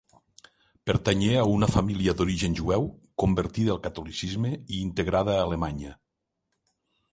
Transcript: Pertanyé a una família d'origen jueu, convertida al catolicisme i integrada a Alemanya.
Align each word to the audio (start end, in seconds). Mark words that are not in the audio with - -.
Pertanyé 0.91 1.35
a 1.41 1.43
una 1.55 1.69
família 1.73 2.15
d'origen 2.21 2.57
jueu, 2.61 2.89
convertida 3.25 3.73
al 3.75 3.81
catolicisme 3.85 4.55
i 4.57 4.83
integrada 4.89 5.37
a 5.39 5.47
Alemanya. 5.47 5.97